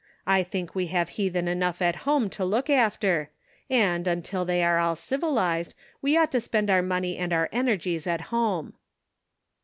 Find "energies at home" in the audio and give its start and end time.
7.53-8.73